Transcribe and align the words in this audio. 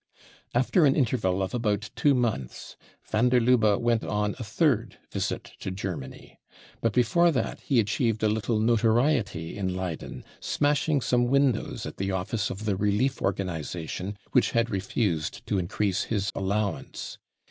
After 0.55 0.83
an 0.87 0.95
interval 0.95 1.43
of 1.43 1.53
about 1.53 1.91
two 1.95 2.15
months 2.15 2.75
van 3.05 3.29
der 3.29 3.39
Lubbe 3.39 3.79
went 3.79 4.03
on 4.03 4.33
a 4.39 4.43
third 4.43 4.97
visit 5.11 5.51
to 5.59 5.69
Germany, 5.69 6.39
But 6.81 6.91
before 6.91 7.29
that 7.31 7.59
he 7.61 7.79
achieved 7.79 8.23
a 8.23 8.27
little 8.27 8.59
notoriety 8.59 9.55
in 9.55 9.75
Leyden, 9.75 10.23
smashing 10.39 11.01
some 11.01 11.27
windows 11.27 11.85
at 11.85 11.97
the 11.97 12.09
office 12.11 12.49
of 12.49 12.65
the 12.65 12.75
relief 12.75 13.21
organisation 13.21 14.17
which 14.31 14.49
had 14.53 14.71
refused 14.71 15.45
to 15.45 15.59
increase 15.59 16.05
his 16.05 16.31
allowance. 16.33 17.19